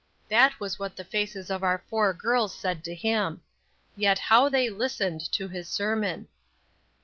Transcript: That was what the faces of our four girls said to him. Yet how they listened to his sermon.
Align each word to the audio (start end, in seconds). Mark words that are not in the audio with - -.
That 0.29 0.59
was 0.59 0.79
what 0.79 0.95
the 0.95 1.03
faces 1.03 1.51
of 1.51 1.61
our 1.63 1.83
four 1.87 2.11
girls 2.11 2.55
said 2.57 2.83
to 2.85 2.95
him. 2.95 3.43
Yet 3.95 4.17
how 4.17 4.49
they 4.49 4.67
listened 4.67 5.21
to 5.33 5.47
his 5.47 5.69
sermon. 5.69 6.27